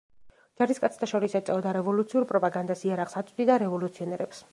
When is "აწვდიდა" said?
3.21-3.59